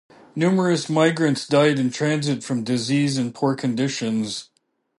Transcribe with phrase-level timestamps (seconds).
[0.35, 4.49] Numerous migrants died in transit from disease and poor conditions.